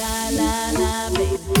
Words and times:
la 0.00 0.30
la 0.30 0.72
la, 0.72 1.10
baby. 1.10 1.60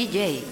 DJ. 0.00 0.49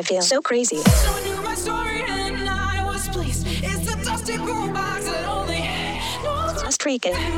I 0.00 0.02
feel 0.02 0.22
so 0.22 0.40
crazy. 0.40 0.80
I 6.64 7.29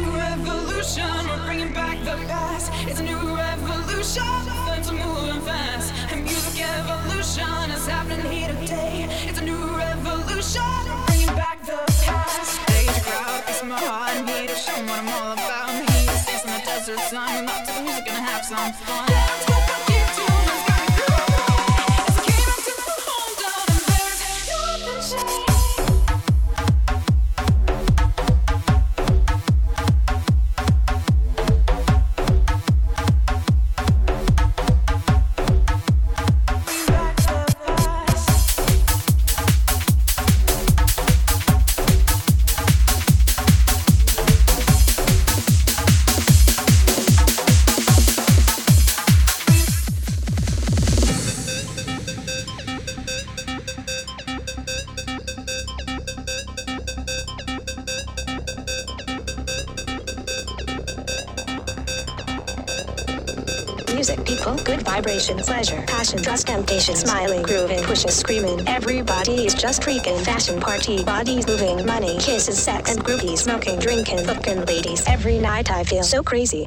good 65.28 65.38
pleasure, 65.38 65.82
passion, 65.86 66.22
trust, 66.22 66.46
temptation, 66.46 66.96
smiling, 66.96 67.42
grooving, 67.42 67.82
pushing, 67.84 68.10
screaming. 68.10 68.66
Everybody 68.66 69.46
is 69.46 69.54
just 69.54 69.82
freaking. 69.82 70.20
Fashion 70.24 70.60
party, 70.60 71.04
bodies 71.04 71.46
moving, 71.46 71.84
money, 71.86 72.18
kisses, 72.18 72.60
sex, 72.60 72.90
and 72.90 73.04
groupies, 73.04 73.38
smoking, 73.38 73.78
drinking, 73.78 74.24
fucking 74.24 74.64
ladies. 74.64 75.06
Every 75.06 75.38
night 75.38 75.70
I 75.70 75.84
feel 75.84 76.02
so 76.02 76.22
crazy. 76.22 76.64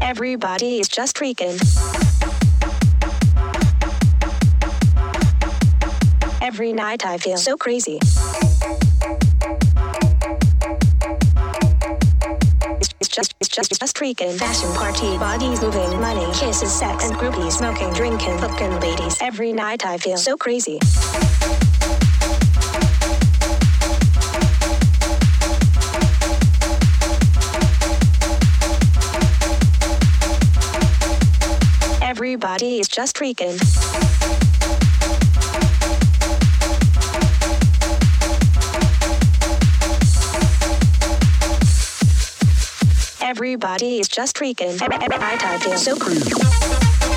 Everybody 0.00 0.78
is 0.78 0.88
just 0.88 1.16
freaking. 1.16 1.60
Every 6.40 6.72
night 6.72 7.04
I 7.04 7.18
feel 7.18 7.36
so 7.36 7.56
crazy. 7.56 7.98
Freaking. 14.06 14.38
Fashion 14.38 14.72
party, 14.74 15.18
bodies 15.18 15.60
moving, 15.60 16.00
money, 16.00 16.26
kisses, 16.32 16.72
sex, 16.72 17.04
and 17.04 17.14
groupies, 17.16 17.52
smoking, 17.52 17.92
drinking, 17.92 18.38
fucking 18.38 18.78
ladies. 18.80 19.16
Every 19.20 19.52
night 19.52 19.84
I 19.84 19.98
feel 19.98 20.16
so 20.16 20.36
crazy. 20.36 20.78
Everybody 32.00 32.78
is 32.78 32.88
just 32.88 33.16
freaking. 33.16 34.55
Just 44.08 44.36
freaking. 44.36 44.80
I 44.82 44.88
night 45.18 45.44
I 45.44 45.58
feel 45.58 45.78
so 45.78 45.96
crazy. 45.96 47.15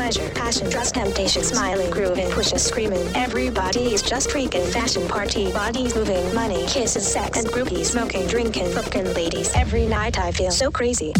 Pleasure, 0.00 0.30
passion, 0.30 0.70
trust, 0.70 0.94
temptation, 0.94 1.42
smiling, 1.42 1.90
grooving, 1.90 2.30
pushing, 2.30 2.56
screaming. 2.56 3.06
Everybody 3.14 3.92
is 3.92 4.00
just 4.00 4.30
freaking. 4.30 4.66
Fashion 4.72 5.06
party, 5.06 5.52
bodies 5.52 5.94
moving, 5.94 6.34
money, 6.34 6.64
kisses, 6.66 7.06
sex, 7.06 7.38
and 7.38 7.46
groupies, 7.48 7.86
smoking, 7.86 8.26
drinking, 8.26 8.70
fucking 8.72 9.12
ladies. 9.12 9.52
Every 9.54 9.86
night 9.86 10.18
I 10.18 10.32
feel 10.32 10.52
so 10.52 10.70
crazy. 10.70 11.12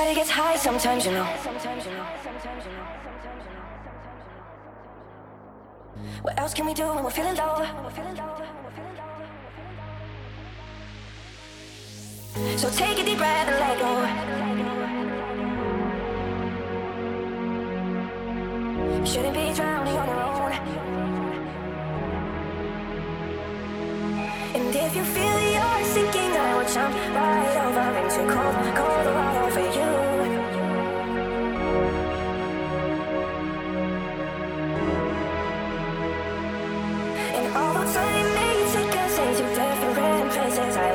Everybody 0.00 0.18
gets 0.18 0.30
high 0.30 0.56
sometimes, 0.56 1.04
you 1.04 1.12
know. 1.12 1.24
What 6.22 6.38
else 6.40 6.54
can 6.54 6.64
we 6.64 6.72
do 6.72 6.86
when 6.86 7.04
we're 7.04 7.10
feeling 7.10 7.36
low? 7.36 7.66
So 12.56 12.70
take 12.70 12.98
a 12.98 13.04
deep 13.04 13.18
breath 13.18 13.46
and 13.46 13.60
let 13.60 13.78
go. 13.78 14.06
Shouldn't 19.04 19.34
be 19.34 19.52
drowning 19.52 19.96
on 19.98 20.08
your 20.08 20.22
own. 20.22 20.52
And 24.56 24.74
if 24.74 24.96
you 24.96 25.04
feel 25.04 25.40
you're 25.52 25.84
sinking, 25.84 26.32
I 26.32 26.56
will 26.56 26.68
jump 26.72 26.94
right 26.94 27.56
over 27.66 27.98
into 28.00 28.20
cold, 28.32 28.54
cold 28.74 29.06
water 29.14 29.39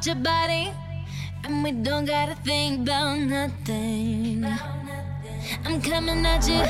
about 0.00 0.06
your 0.06 0.24
body, 0.24 0.72
and 1.44 1.62
we 1.62 1.72
don't 1.72 2.06
gotta 2.06 2.34
think 2.36 2.80
about 2.88 3.18
nothing. 3.18 4.46
I'm 5.66 5.82
coming 5.82 6.24
at 6.24 6.48
you, 6.48 6.62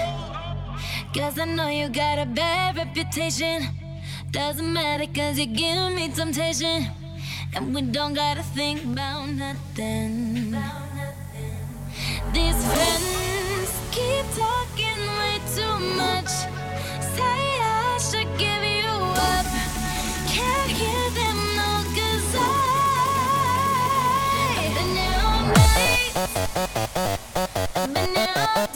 cause 1.14 1.38
I 1.38 1.44
know 1.44 1.68
you 1.68 1.88
got 1.90 2.18
a 2.18 2.26
bad 2.26 2.76
reputation. 2.76 3.68
Doesn't 4.32 4.72
matter, 4.72 5.06
cause 5.14 5.38
you 5.38 5.46
give 5.46 5.92
me 5.92 6.08
temptation, 6.08 6.88
and 7.54 7.72
we 7.72 7.82
don't 7.82 8.14
gotta 8.14 8.42
think 8.42 8.82
about 8.82 9.28
nothing. 9.28 10.29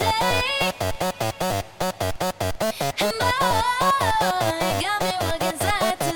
And 0.01 0.11
got 4.81 5.01
me 5.01 5.13
working 5.21 5.57
side 5.59 5.99
to 5.99 6.14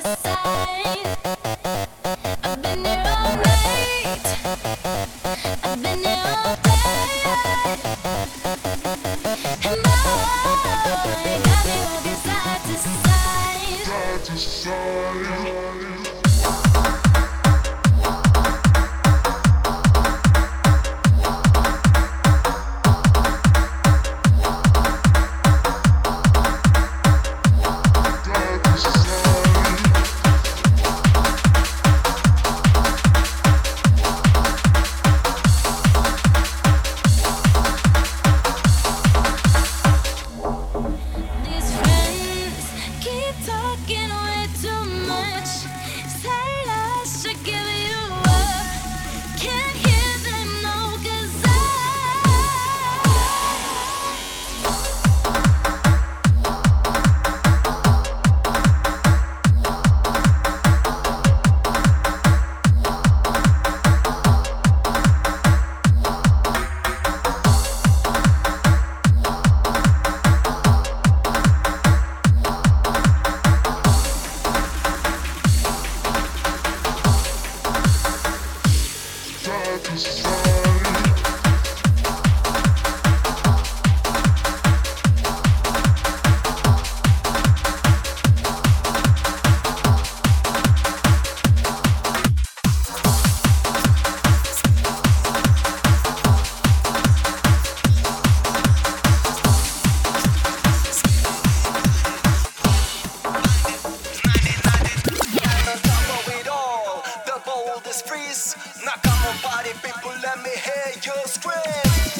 freeze. 108.02 108.56
Knock 108.83 109.00
on 109.08 109.17
my 109.21 109.35
body, 109.41 109.71
people, 109.83 110.12
let 110.21 110.37
me 110.43 110.52
hear 110.52 110.93
you 111.04 111.13
scream. 111.25 112.18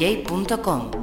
dj.com. 0.00 0.99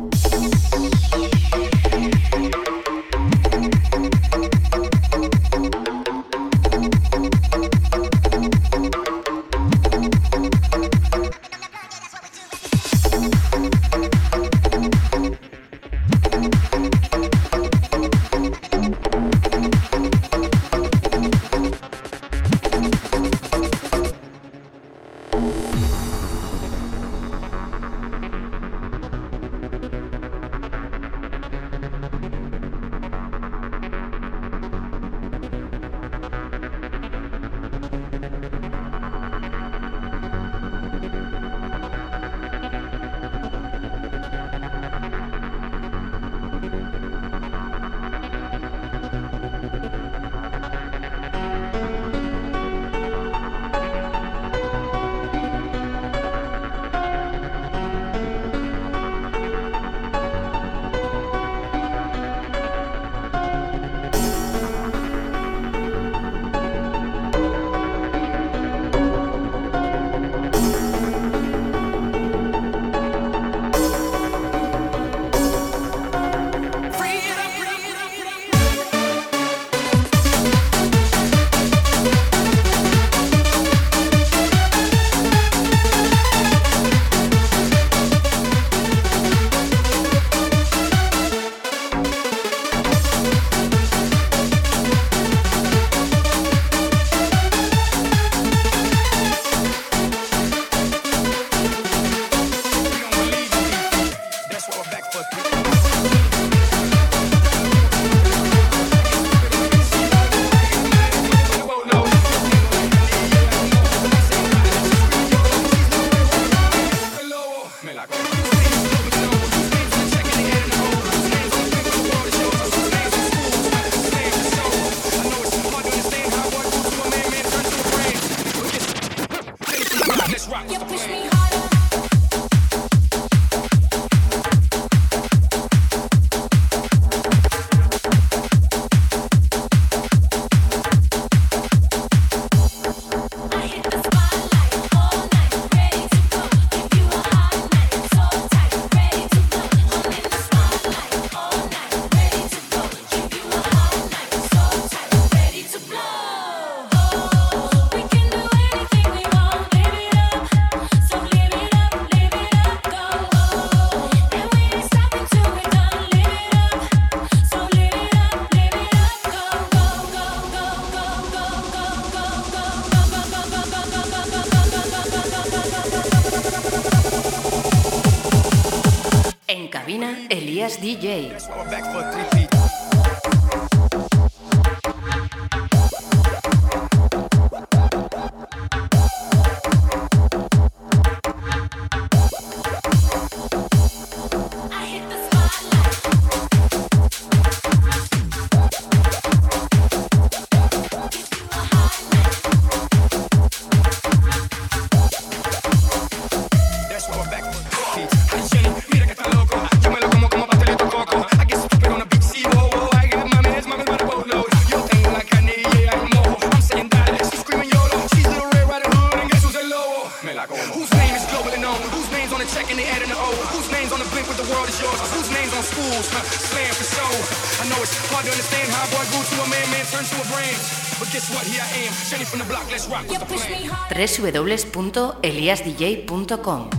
www.eliasdj.com. 234.32 236.77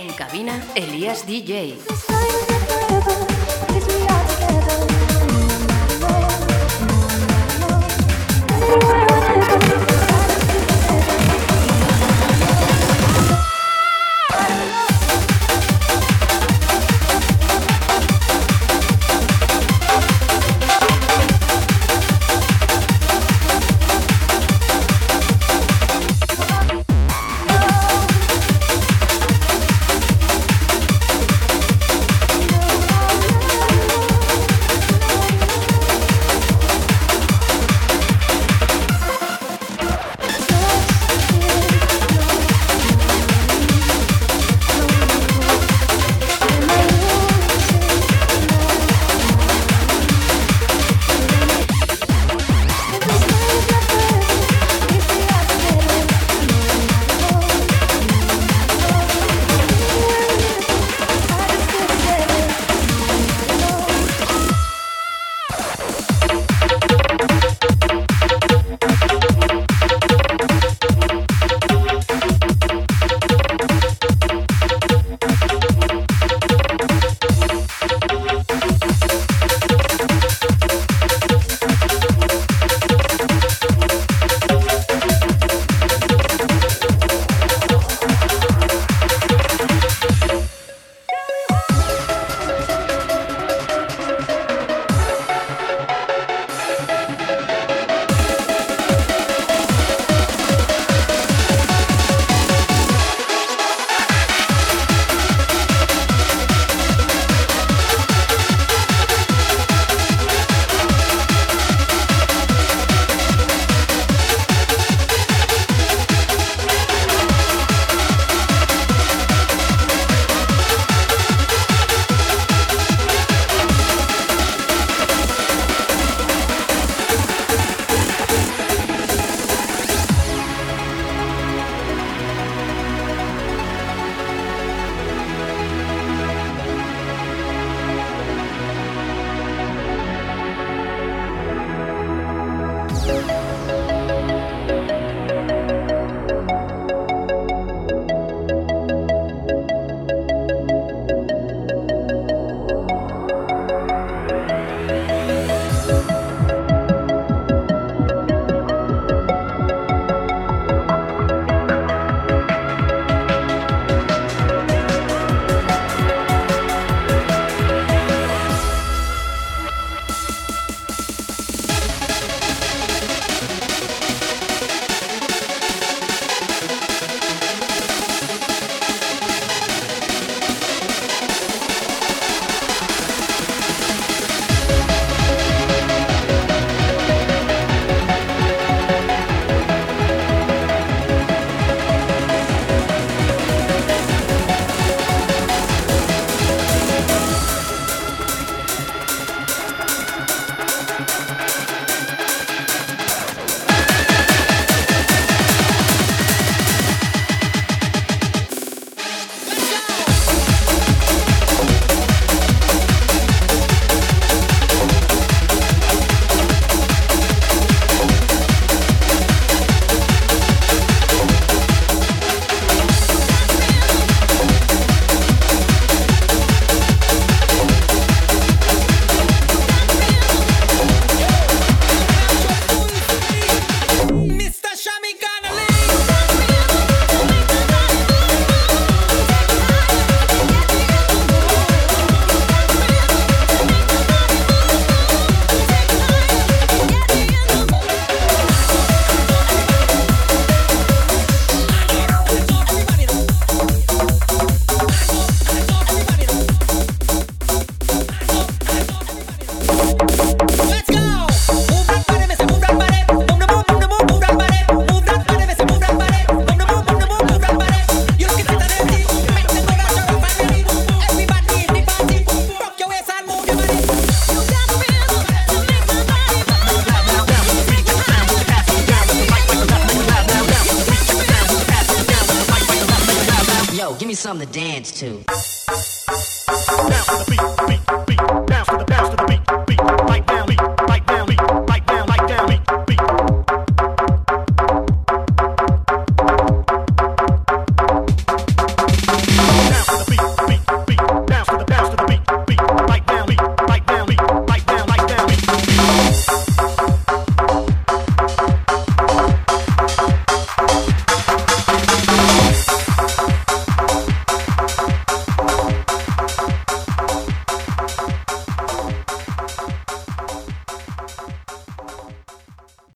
En 0.00 0.14
cabina, 0.14 0.64
Elías 0.74 1.26
DJ. 1.26 1.76